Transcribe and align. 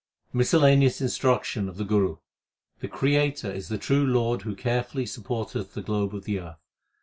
Miscellaneous 0.33 0.99
instruction 0.99 1.69
of 1.69 1.77
the 1.77 1.85
Guru: 1.85 2.17
The 2.79 2.87
Creator 2.87 3.51
is 3.51 3.67
the 3.67 3.77
true 3.77 4.03
Lord 4.03 4.41
Who 4.41 4.55
carefully 4.55 5.05
support 5.05 5.55
eth 5.55 5.75
the 5.75 5.83
globe 5.83 6.15
of 6.15 6.23
the 6.23 6.39
earth. 6.39 6.65